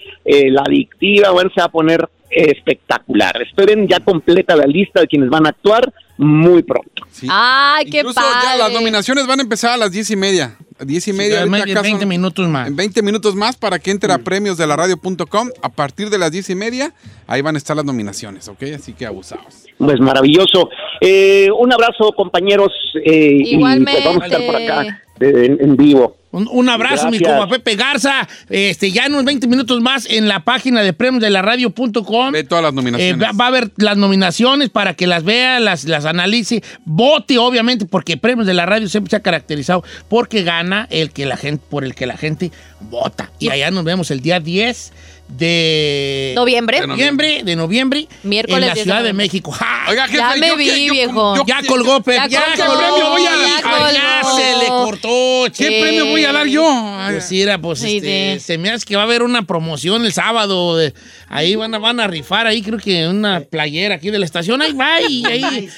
[0.51, 3.41] la adictiva, bueno, se va a poner espectacular.
[3.41, 7.03] Esperen ya completa la lista de quienes van a actuar muy pronto.
[7.11, 7.27] Sí.
[7.29, 8.59] Ay, qué Incluso ya padre.
[8.59, 10.57] las nominaciones van a empezar a las diez y media.
[10.83, 11.43] A diez y media.
[11.43, 12.67] acá 20 son- minutos más.
[12.67, 15.49] En 20 minutos más para que entre a premios de la radio.com.
[15.61, 16.93] A partir de las diez y media,
[17.27, 18.63] ahí van a estar las nominaciones, ¿ok?
[18.75, 19.65] Así que abusados.
[19.77, 20.69] Pues maravilloso.
[21.01, 22.71] Eh, un abrazo compañeros
[23.05, 23.91] eh, y Igualmente.
[23.93, 26.17] pues, vamos a estar por acá eh, en, en vivo.
[26.33, 28.27] Un, un abrazo, mi compa Pepe Garza.
[28.49, 32.31] Este, ya en unos 20 minutos más en la página de premios de la radio.com.
[32.31, 33.21] Ve todas las Eh, nominaciones.
[33.25, 37.85] va, va a haber las nominaciones para que las vea, las, las analice, vote, obviamente,
[37.85, 41.63] porque Premios de la Radio siempre se ha caracterizado porque gana el que la gente,
[41.69, 42.51] por el que la gente
[42.89, 43.31] vota.
[43.39, 44.91] Y allá nos vemos el día 10
[45.37, 46.81] de Noviembre.
[46.81, 49.13] De noviembre, de noviembre, Miércoles en la 10 de Ciudad de.
[49.13, 49.51] México.
[49.51, 49.85] ¡Ja!
[49.89, 51.35] Oiga, jefe, Ya me yo vi, yo- viejo.
[51.35, 54.67] yo- ya colgó, Pepe, Ya ya, colgó, premio voy a ya Ay, ya se le
[54.67, 56.63] cortó, ¿Qué premio voy a dar yo?
[57.09, 60.13] Pues mira, pues Sí, este, se me hace que va a haber una promoción el
[60.13, 60.77] sábado.
[60.77, 60.93] de-
[61.29, 64.61] ahí van a, van a rifar ahí, creo que una playera aquí de la estación.
[64.61, 65.69] Ahí va, y ahí,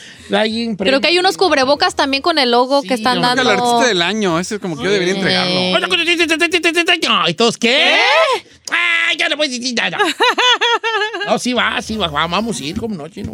[0.77, 3.41] Creo que hay unos cubrebocas también con el logo Sí, que están dando.
[3.43, 4.39] el artista del año.
[4.39, 5.53] Ese es como que yo debería entregarlo.
[7.27, 7.95] ¿Y todos qué?
[8.71, 9.97] Ah, ya no puedes decir nada.
[11.27, 13.33] No, sí va, sí va, vamos a ir, como no, chino.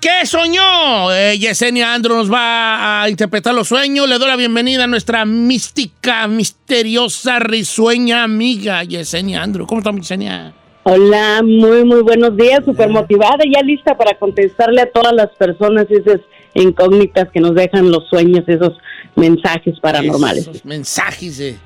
[0.00, 1.12] ¿Qué soñó?
[1.12, 4.08] Eh, Yesenia Andro nos va a interpretar los sueños.
[4.08, 9.66] Le doy la bienvenida a nuestra mística, misteriosa, risueña amiga Yesenia Andro.
[9.66, 10.52] ¿Cómo estamos, Yesenia?
[10.84, 15.84] Hola, muy, muy buenos días, súper motivada, ya lista para contestarle a todas las personas
[15.90, 16.20] esas
[16.54, 18.72] incógnitas que nos dejan los sueños, esos
[19.14, 20.48] mensajes paranormales.
[20.48, 21.58] Esos mensajes de-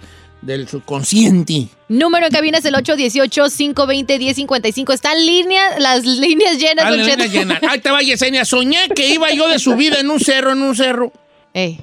[0.43, 1.69] del subconsciente.
[1.89, 4.93] Número en cabina es el 818-520-1055.
[4.93, 7.19] Están líneas, las líneas llenas, Dale, Don Cheto.
[7.19, 7.61] nena, llena.
[7.71, 8.45] Ahí te va, Yesenia.
[8.45, 11.13] Soñé que iba yo de subida en un cerro, en un cerro.
[11.55, 11.81] Ey,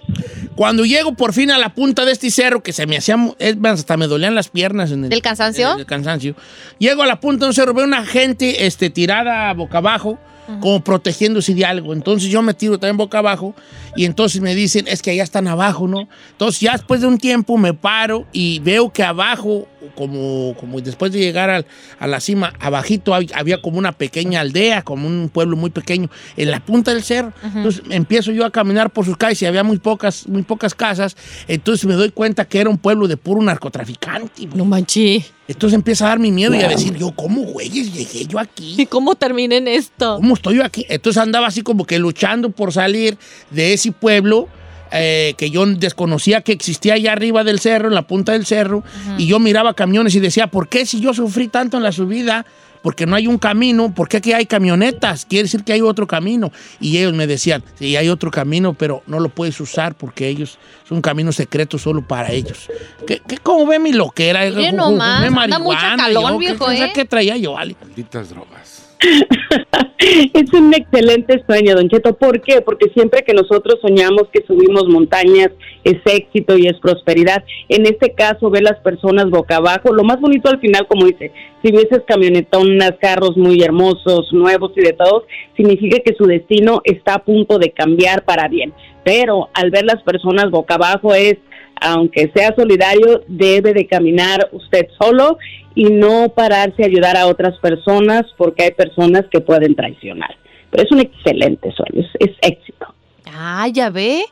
[0.55, 3.17] Cuando llego por fin a la punta de este cerro, que se me hacía,
[3.65, 4.91] hasta me dolían las piernas.
[4.91, 5.73] En el, ¿Del cansancio?
[5.73, 6.35] en el cansancio.
[6.79, 10.17] Llego a la punta de un cerro, veo una gente este, tirada boca abajo,
[10.59, 11.93] como protegiéndose de algo.
[11.93, 13.55] Entonces yo me tiro también boca abajo
[13.95, 16.07] y entonces me dicen, es que allá están abajo, ¿no?
[16.31, 21.11] Entonces ya después de un tiempo me paro y veo que abajo, como, como después
[21.11, 21.65] de llegar al-
[21.99, 26.09] a la cima, abajito hab- había como una pequeña aldea, como un pueblo muy pequeño,
[26.37, 27.33] en la punta del cerro.
[27.43, 31.15] Entonces empiezo yo a caminar por sus calles y había muy pocas, muy pocas casas.
[31.47, 34.45] Entonces me doy cuenta que era un pueblo de puro narcotraficante.
[34.45, 34.57] güey.
[34.57, 35.25] no manché.
[35.47, 38.75] Entonces empieza a dar mi miedo y a decir, yo, ¿cómo, güeyes, llegué yo aquí?
[38.77, 40.17] ¿Y cómo termina en esto?
[40.17, 40.85] ¿Cómo estoy yo aquí?
[40.89, 43.17] Entonces andaba así como que luchando por salir
[43.49, 44.47] de ese pueblo
[44.91, 48.83] eh, que yo desconocía que existía allá arriba del cerro, en la punta del cerro,
[49.17, 52.45] y yo miraba camiones y decía, ¿por qué si yo sufrí tanto en la subida?
[52.81, 55.25] Porque no hay un camino, ¿por qué aquí hay camionetas?
[55.25, 56.49] Quiere decir que hay otro camino.
[56.79, 60.57] Y ellos me decían, sí, hay otro camino, pero no lo puedes usar porque ellos
[60.87, 62.69] son un camino secreto solo para ellos.
[63.05, 64.45] ¿Qué, qué, ¿Cómo ve mi loquera?
[64.49, 66.91] Mire nomás, anda mucha marihuana, calor, yo, ¿qué- viejo, qué- ¿eh?
[66.95, 67.75] ¿Qué traía yo, Ale?
[67.81, 68.78] Malditas drogas.
[70.33, 72.13] Es un excelente sueño, Don Cheto.
[72.13, 72.61] ¿Por qué?
[72.61, 75.51] Porque siempre que nosotros soñamos que subimos montañas
[75.83, 77.43] es éxito y es prosperidad.
[77.67, 79.93] En este caso, ve las personas boca abajo.
[79.93, 81.31] Lo más bonito al final, como dice,
[81.61, 85.23] si vieses camionetonas, carros muy hermosos, nuevos y de todos,
[85.55, 88.73] significa que su destino está a punto de cambiar para bien.
[89.03, 91.37] Pero al ver las personas boca abajo es
[91.81, 95.37] aunque sea solidario, debe de caminar usted solo
[95.75, 100.35] y no pararse a ayudar a otras personas porque hay personas que pueden traicionar.
[100.69, 102.93] Pero es un excelente sueño, es, éxito.
[103.25, 104.23] Ah, ya ve.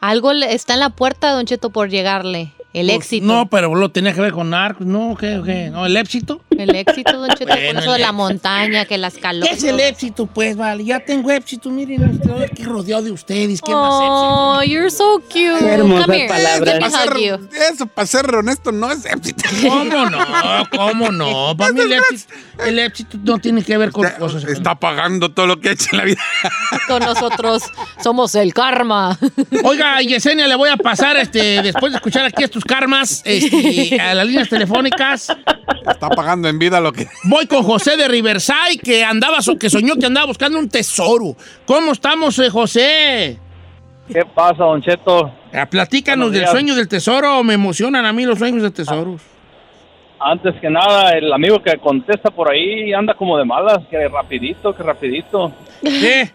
[0.00, 2.52] Algo está en la puerta, Don Cheto, por llegarle.
[2.72, 3.26] El Pues, éxito.
[3.26, 4.86] No, pero lo tenía que ver con narcos.
[4.86, 5.70] No, ¿qué, qué?
[5.70, 6.40] No, el éxito.
[6.56, 9.56] El éxito, Don Cheto, Bueno, con eso de la montaña, que las ¿Qué calores.
[9.58, 10.26] es el éxito?
[10.26, 11.68] Pues vale, ya tengo éxito.
[11.70, 13.60] Miren, estoy aquí rodeado de ustedes.
[13.62, 14.12] ¿Qué más éxito?
[14.12, 15.58] Oh, you're so cute.
[15.58, 16.28] Qué hermosas Come here.
[16.28, 16.78] palabras.
[16.78, 17.40] Para ser-
[17.72, 19.42] eso, para ser honesto, no es éxito.
[19.66, 20.18] ¿Cómo no?
[20.76, 21.56] ¿Cómo no?
[21.56, 22.34] Para mí el éxito,
[22.66, 24.44] el éxito no tiene que ver con cosas.
[24.44, 26.20] Está pagando todo lo que ha hecho en la vida.
[26.86, 27.62] Con nosotros
[28.02, 29.18] somos el karma.
[29.64, 34.14] Oiga, Yesenia, le voy a pasar, este, después de escuchar aquí estos karmas, este, a
[34.14, 35.28] las líneas telefónicas.
[35.88, 37.06] Está pagando en vida lo que.
[37.24, 41.36] Voy con José de Riverside, que andaba, so- que soñó que andaba buscando un tesoro.
[41.66, 43.38] ¿Cómo estamos, eh, José?
[44.12, 45.32] ¿Qué pasa, Don Cheto?
[45.52, 47.42] Ah, Platícanos del sueño del tesoro.
[47.44, 49.20] Me emocionan a mí los sueños de tesoros.
[50.22, 54.74] Antes que nada, el amigo que contesta por ahí anda como de malas, que rapidito,
[54.76, 55.50] que rapidito.
[55.82, 56.30] ¿Qué?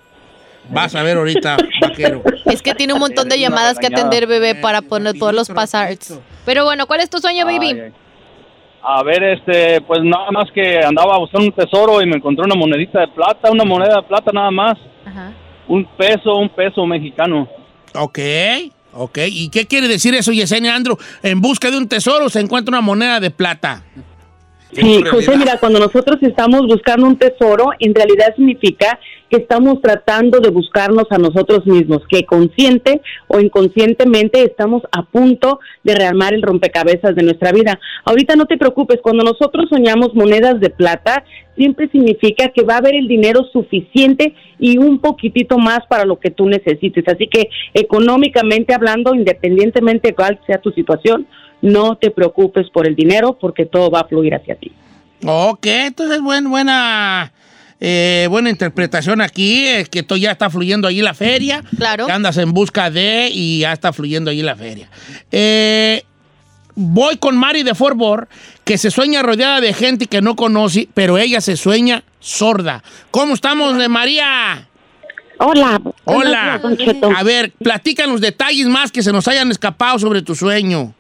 [0.70, 2.24] Vas a ver ahorita, vaquero.
[2.46, 6.20] Es que tiene un montón de llamadas que atender, bebé, para poner todos los passards.
[6.46, 7.68] Pero bueno, ¿cuál es tu sueño, baby?
[7.68, 7.94] Ay, ay.
[8.88, 12.54] A ver, este, pues nada más que andaba buscando un tesoro y me encontré una
[12.54, 15.34] monedita de plata, una moneda de plata nada más, Ajá.
[15.68, 17.50] un peso, un peso mexicano.
[17.96, 18.20] Ok,
[18.94, 19.18] ok.
[19.28, 20.98] ¿Y qué quiere decir eso, Yesenia Andrew?
[21.24, 23.84] En busca de un tesoro se encuentra una moneda de plata.
[24.76, 30.40] Sí, José, mira, cuando nosotros estamos buscando un tesoro, en realidad significa que estamos tratando
[30.40, 36.42] de buscarnos a nosotros mismos, que consciente o inconscientemente estamos a punto de rearmar el
[36.42, 37.80] rompecabezas de nuestra vida.
[38.04, 41.24] Ahorita no te preocupes, cuando nosotros soñamos monedas de plata,
[41.56, 46.20] siempre significa que va a haber el dinero suficiente y un poquitito más para lo
[46.20, 47.06] que tú necesites.
[47.08, 51.26] Así que económicamente hablando, independientemente de cuál sea tu situación,
[51.62, 54.72] no te preocupes por el dinero porque todo va a fluir hacia ti.
[55.26, 57.32] Ok, entonces buen, buena,
[57.80, 61.64] eh, buena interpretación aquí, es que todo ya está fluyendo allí la feria.
[61.78, 62.06] Claro.
[62.06, 64.90] Que andas en busca de y ya está fluyendo allí la feria.
[65.32, 66.04] Eh,
[66.76, 68.30] voy con Mari de Fort Worth,
[68.64, 72.84] que se sueña rodeada de gente que no conoce, pero ella se sueña sorda.
[73.12, 74.68] ¿Cómo estamos, eh, María?
[75.40, 75.82] Hola.
[76.06, 76.62] Hola.
[76.78, 77.10] Cheto.
[77.16, 80.94] A ver, platícanos detalles más que se nos hayan escapado sobre tu sueño.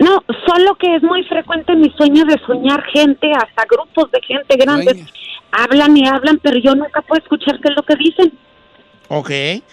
[0.00, 4.56] No, solo que es muy frecuente mi sueño de soñar gente, hasta grupos de gente
[4.56, 4.94] grandes.
[4.94, 5.06] Sueña.
[5.52, 8.32] Hablan y hablan, pero yo nunca puedo escuchar qué es lo que dicen.
[9.08, 9.30] Ok,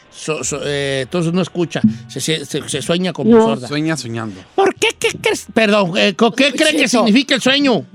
[0.09, 3.41] So- so- eh, entonces no escucha, se, se- se- se sueña como No.
[3.45, 3.67] sorda.
[3.67, 4.41] Sueña soñando.
[4.55, 4.87] ¿Por qué?
[4.99, 5.47] ¿Qué crees?
[5.53, 7.85] Perdón, eh, co- ¿qué cree que significa el sueño?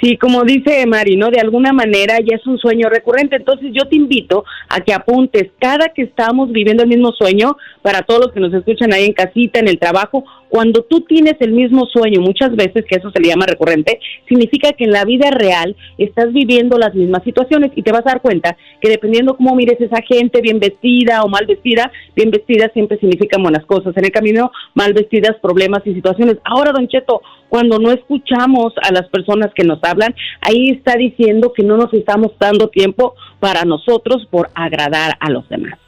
[0.00, 1.30] Sí, como dice Mari, ¿no?
[1.30, 3.36] De alguna manera ya es un sueño recurrente.
[3.36, 8.02] Entonces yo te invito a que apuntes cada que estamos viviendo el mismo sueño, para
[8.02, 11.52] todos los que nos escuchan ahí en casita, en el trabajo, cuando tú tienes el
[11.52, 15.30] mismo sueño, muchas veces, que eso se le llama recurrente, significa que en la vida
[15.30, 19.54] real estás viviendo las mismas situaciones y te vas a dar cuenta que dependiendo cómo
[19.54, 23.96] mires esa gente, bien vestida o mal vestida, bien vestida siempre significan buenas cosas.
[23.96, 26.36] En el camino, mal vestidas, problemas y situaciones.
[26.44, 31.52] Ahora, Don Cheto, cuando no escuchamos a las personas que nos hablan, ahí está diciendo
[31.54, 35.78] que no nos estamos dando tiempo para nosotros por agradar a los demás.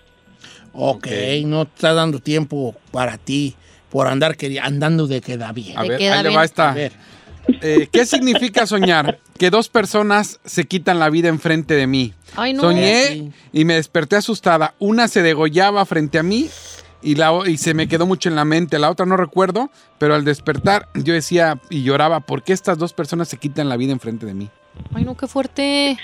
[0.73, 1.09] Ok,
[1.45, 3.55] no está dando tiempo para ti
[3.91, 5.77] por andar queri- andando de queda bien.
[5.79, 6.71] A ver, queda ahí le va esta.
[6.71, 6.93] A ver.
[7.63, 9.19] Eh, ¿Qué significa soñar?
[9.39, 12.13] Que dos personas se quitan la vida enfrente de mí.
[12.37, 12.61] Ay, no.
[12.63, 14.75] Soñé y me desperté asustada.
[14.79, 16.51] Una se degollaba frente a mí
[17.03, 18.79] y, la, y se me quedó mucho en la mente.
[18.79, 22.93] La otra no recuerdo, pero al despertar yo decía y lloraba, ¿por qué estas dos
[22.93, 24.51] personas se quitan la vida enfrente de mí?
[24.93, 25.97] Ay, no, qué fuerte.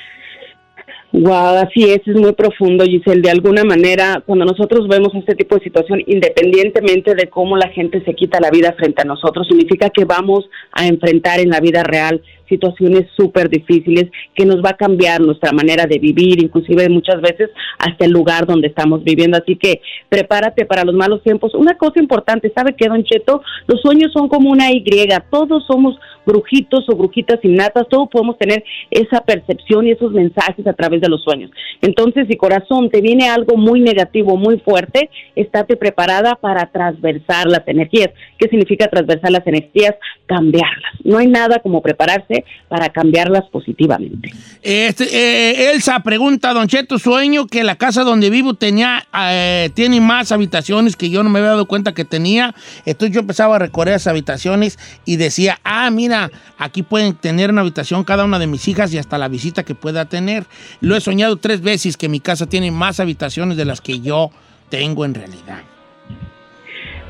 [1.16, 3.22] Wow, así es, es muy profundo, Giselle.
[3.22, 8.02] De alguna manera, cuando nosotros vemos este tipo de situación, independientemente de cómo la gente
[8.04, 11.84] se quita la vida frente a nosotros, significa que vamos a enfrentar en la vida
[11.84, 17.20] real situaciones súper difíciles que nos va a cambiar nuestra manera de vivir, inclusive muchas
[17.20, 19.36] veces hasta el lugar donde estamos viviendo.
[19.36, 21.54] Así que prepárate para los malos tiempos.
[21.54, 23.42] Una cosa importante, ¿sabe qué, Don Cheto?
[23.66, 24.84] Los sueños son como una Y,
[25.30, 30.72] todos somos brujitos o brujitas innatas, todos podemos tener esa percepción y esos mensajes a
[30.72, 31.50] través de los sueños.
[31.82, 37.66] Entonces, si corazón te viene algo muy negativo, muy fuerte, estate preparada para transversar las
[37.66, 38.10] energías.
[38.38, 39.94] ¿Qué significa transversar las energías?
[40.26, 40.92] Cambiarlas.
[41.04, 42.33] No hay nada como prepararse
[42.68, 44.32] para cambiarlas positivamente.
[44.62, 50.00] Este, eh, Elsa pregunta, Don Cheto, sueño que la casa donde vivo tenía, eh, tiene
[50.00, 52.54] más habitaciones que yo no me había dado cuenta que tenía.
[52.86, 57.60] Entonces yo empezaba a recorrer esas habitaciones y decía, ah, mira, aquí pueden tener una
[57.60, 60.46] habitación cada una de mis hijas y hasta la visita que pueda tener.
[60.80, 64.30] Lo he soñado tres veces que mi casa tiene más habitaciones de las que yo
[64.70, 65.73] tengo en realidad.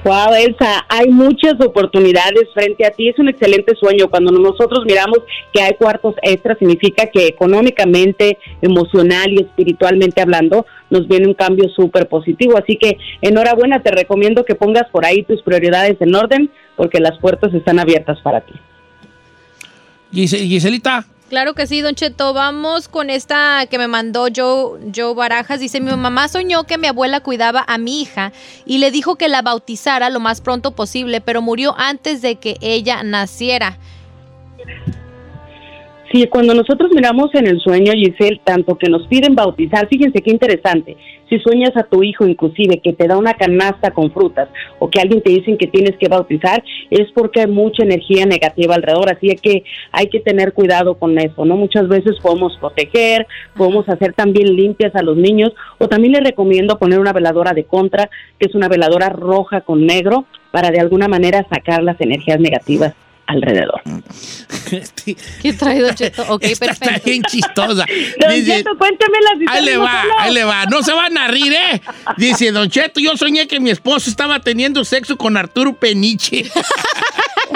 [0.05, 3.09] Wow, Elsa, hay muchas oportunidades frente a ti.
[3.09, 4.11] Es un excelente sueño.
[4.11, 5.19] Cuando nosotros miramos
[5.51, 11.71] que hay cuartos extras, significa que económicamente, emocional y espiritualmente hablando, nos viene un cambio
[11.71, 12.59] súper positivo.
[12.59, 17.19] Así que enhorabuena, te recomiendo que pongas por ahí tus prioridades en orden, porque las
[17.19, 18.53] puertas están abiertas para ti.
[20.13, 21.07] Gise- Giselita.
[21.29, 22.35] Claro que sí, Don Cheto.
[22.35, 25.59] Vamos con esta que me mandó Joe, Joe Barajas.
[25.59, 28.33] Dice, mi mamá soñó que mi abuela cuidaba a mi hija
[28.67, 32.57] y le dijo que la bautizara lo más pronto posible, pero murió antes de que
[32.61, 33.79] ella naciera.
[36.15, 40.31] Sí, cuando nosotros miramos en el sueño, Giselle, tanto que nos piden bautizar, fíjense qué
[40.31, 40.97] interesante.
[41.29, 44.49] Si sueñas a tu hijo, inclusive, que te da una canasta con frutas
[44.79, 48.77] o que alguien te dicen que tienes que bautizar, es porque hay mucha energía negativa
[48.77, 49.11] alrededor.
[49.11, 51.57] Así que hay que tener cuidado con eso, ¿no?
[51.57, 56.79] Muchas veces podemos proteger, podemos hacer también limpias a los niños o también les recomiendo
[56.79, 61.09] poner una veladora de contra, que es una veladora roja con negro, para de alguna
[61.09, 62.95] manera sacar las energías negativas
[63.27, 63.81] alrededor.
[65.43, 66.25] ¿Qué trae Don Cheto?
[66.29, 66.95] Ok, Esta perfecto.
[66.95, 67.87] está bien chistosa.
[68.21, 70.19] Don Dice- Cheto, cuéntame las Ahí le historias, va, no.
[70.21, 70.65] ahí le va.
[70.67, 71.81] No se van a rir, ¿eh?
[72.17, 76.45] Dice, Don Cheto, yo soñé que mi esposo estaba teniendo sexo con Arturo Peniche.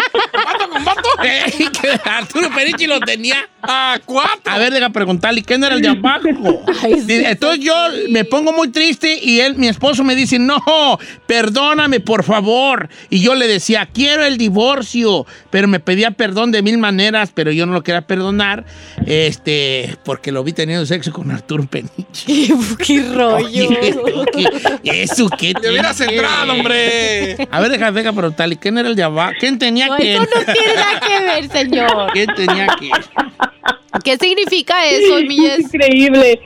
[1.20, 4.52] Eh, que Arturo Peniche lo tenía a cuatro.
[4.52, 6.28] A ver, deja preguntarle, ¿quién era el de abajo?
[7.08, 7.74] Entonces yo
[8.10, 10.62] me pongo muy triste y él, mi esposo me dice, no,
[11.26, 12.88] perdóname, por favor.
[13.10, 17.50] Y yo le decía, quiero el divorcio, pero me pedía perdón de mil maneras, pero
[17.50, 18.64] yo no lo quería perdonar,
[19.06, 21.94] este, porque lo vi teniendo sexo con Arturo Peniche.
[22.86, 23.38] ¿Qué rollo?
[23.48, 23.68] Oye,
[24.32, 27.36] ¿qué- ¿Eso qué Te hubieras entrado, hombre.
[27.50, 29.32] A ver, deja, deja preguntarle, ¿quién era el de abajo?
[29.40, 32.06] ¿Quién tenía No, que eso no tiene nada que ver, señor.
[32.12, 32.90] ¿Quién tenía que
[34.04, 35.60] ¿Qué significa eso, Es Milles?
[35.60, 36.40] increíble.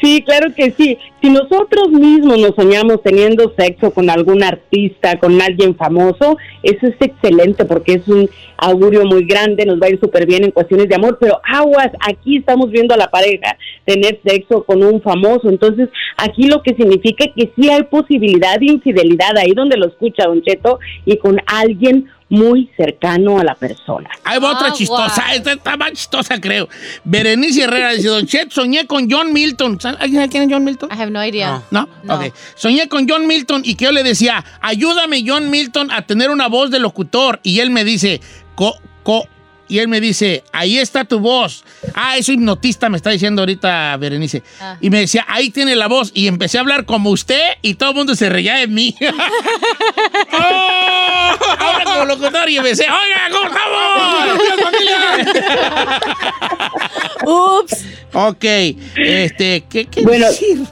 [0.00, 0.98] Sí, claro que sí.
[1.20, 6.94] Si nosotros mismos nos soñamos teniendo sexo con algún artista, con alguien famoso, eso es
[7.00, 10.88] excelente porque es un augurio muy grande, nos va a ir súper bien en cuestiones
[10.88, 15.48] de amor, pero aguas, aquí estamos viendo a la pareja tener sexo con un famoso,
[15.48, 20.24] entonces aquí lo que significa que sí hay posibilidad de infidelidad ahí donde lo escucha
[20.26, 24.10] Don Cheto y con alguien muy cercano a la persona.
[24.22, 25.32] Ahí va otra chistosa.
[25.34, 26.68] Esta está más chistosa, creo.
[27.02, 29.80] Berenice Herrera dice, Don Chet, soñé con John Milton.
[29.80, 30.90] ¿Sabe- ¿Alguien sabe quién es John Milton?
[30.92, 31.62] I have no idea.
[31.70, 31.88] ¿No?
[32.08, 32.32] Ok.
[32.54, 36.48] Soñé con John Milton y que yo le decía, ayúdame, John Milton, a tener una
[36.48, 37.40] voz de locutor.
[37.42, 38.20] Y él me dice,
[38.54, 39.26] co, co.
[39.70, 41.62] Y él me dice, ahí está tu voz.
[41.94, 44.42] Ah, eso hipnotista me está diciendo ahorita Berenice.
[44.60, 44.78] Ah.
[44.80, 46.10] Y me decía, ahí tiene la voz.
[46.14, 48.96] Y empecé a hablar como usted y todo el mundo se reía de mí.
[50.32, 50.97] ¡Oh!
[51.58, 54.38] Ahora como locutor y empecé, oiga, ¿cómo estamos?
[57.26, 57.84] Ups.
[58.14, 58.44] Ok,
[58.96, 60.26] este, ¿qué, qué Bueno,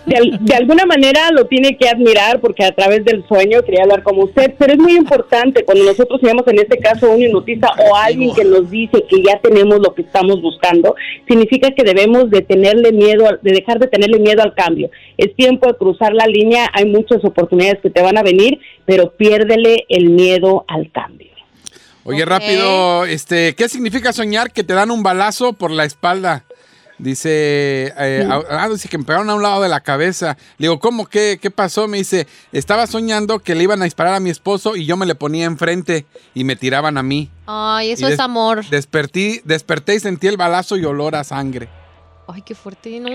[0.07, 3.83] de, al- de alguna manera lo tiene que admirar porque a través del sueño quería
[3.83, 7.69] hablar como usted, pero es muy importante cuando nosotros tenemos en este caso un hipnotista
[7.79, 10.95] o alguien que nos dice que ya tenemos lo que estamos buscando,
[11.29, 14.89] significa que debemos de tenerle miedo, de dejar de tenerle miedo al cambio.
[15.19, 19.11] Es tiempo de cruzar la línea, hay muchas oportunidades que te van a venir, pero
[19.11, 21.31] piérdele el miedo al cambio.
[22.05, 26.45] Oye, rápido, este, ¿qué significa soñar que te dan un balazo por la espalda?
[26.99, 30.39] Dice, eh, ah, ah, dice que me pegaron a un lado de la cabeza.
[30.57, 31.07] Le digo, ¿cómo?
[31.07, 31.89] ¿Qué, ¿Qué pasó?
[31.89, 35.05] Me dice, estaba soñando que le iban a disparar a mi esposo y yo me
[35.05, 37.29] le ponía enfrente y me tiraban a mí.
[37.47, 38.65] Ay, eso Y es amor.
[38.71, 41.69] Despertí, desperté y sentí el balazo y olor a sangre.
[42.29, 43.09] Ay, qué fuerte, no.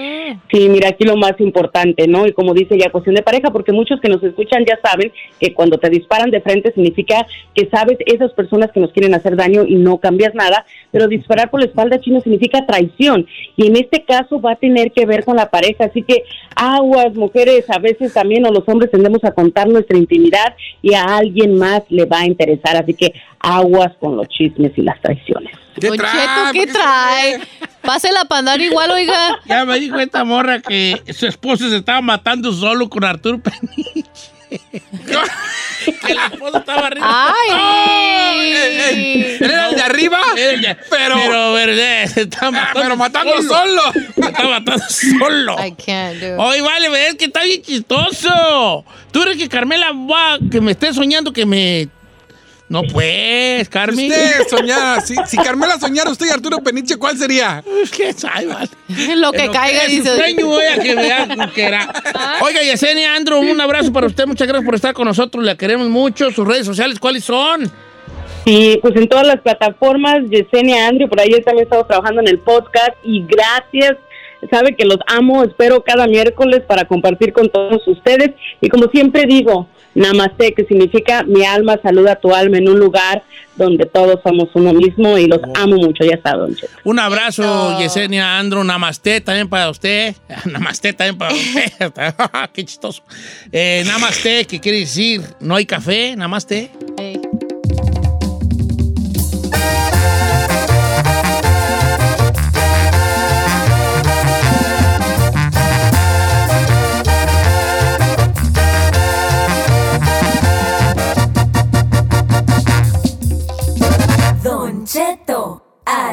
[0.50, 2.26] Sí, mira, aquí lo más importante, ¿no?
[2.26, 5.54] Y como dice ya, cuestión de pareja, porque muchos que nos escuchan ya saben que
[5.54, 9.66] cuando te disparan de frente significa que sabes esas personas que nos quieren hacer daño
[9.68, 13.28] y no cambias nada, pero disparar por la espalda chino significa traición.
[13.58, 15.86] Y en este caso va a tener que ver con la pareja.
[15.86, 16.24] Así que
[16.56, 21.04] aguas, mujeres, a veces también, o los hombres tendemos a contar nuestra intimidad y a
[21.04, 22.78] alguien más le va a interesar.
[22.78, 25.52] Así que aguas con los chismes y las traiciones.
[25.76, 27.40] Don Cheto, ¿qué trae?
[27.84, 29.40] Pásela para andar igual, oiga.
[29.46, 34.32] Ya me dijo esta morra que su esposo se estaba matando solo con Arturo Peniche.
[36.06, 37.34] que el esposo estaba arriba.
[37.34, 38.52] ¡Ay!
[38.52, 40.18] ¿Él era el de arriba?
[40.36, 43.82] Pero, Pero- pero, verdad, se está matando, pero matando solo.
[43.94, 45.56] Se está matando solo.
[45.66, 46.40] I can't do it.
[46.40, 48.86] Oye, vale, es que está bien chistoso.
[49.12, 51.88] ¿Tú crees que Carmela va, que me esté soñando que me...
[52.72, 54.10] No pues, Carmen.
[54.10, 57.62] Usted soñara, si, si Carmela soñara usted y Arturo Peniche, ¿cuál sería?
[57.94, 58.70] ¿Qué sabe, vale?
[59.18, 60.16] Lo que Pero caiga, dice.
[60.16, 61.94] sueño, oiga, que vea lo que era.
[62.42, 64.26] Oiga, Yesenia, Andrew, un abrazo para usted.
[64.26, 65.44] Muchas gracias por estar con nosotros.
[65.44, 66.32] La queremos mucho.
[66.32, 67.70] Sus redes sociales, ¿cuáles son?
[68.46, 72.40] Sí, pues en todas las plataformas, Yesenia Andrew, por ahí también estamos trabajando en el
[72.40, 73.98] podcast y gracias.
[74.50, 78.32] Sabe que los amo, espero cada miércoles para compartir con todos ustedes.
[78.60, 82.80] Y como siempre digo, Namaste, que significa mi alma saluda a tu alma en un
[82.80, 83.24] lugar
[83.56, 86.06] donde todos somos uno mismo y los amo mucho.
[86.06, 86.72] Ya está, Don Cheto.
[86.86, 88.64] Un abrazo, Yesenia Andrew.
[88.64, 90.16] Namaste también para usted.
[90.46, 91.94] Namaste también para usted.
[92.54, 93.04] Qué chistoso.
[93.52, 95.22] Eh, namaste, ¿qué quiere decir?
[95.40, 96.16] ¿No hay café?
[96.16, 96.72] Namaste.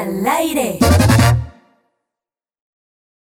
[0.09, 0.79] al aire.